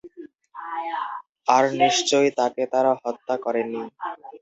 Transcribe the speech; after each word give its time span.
আর 1.47 1.63
নিশ্চয়ই 1.81 2.31
তাঁকে 2.39 2.63
তারা 2.73 2.91
হত্যা 3.03 3.35
করেনি। 3.45 3.81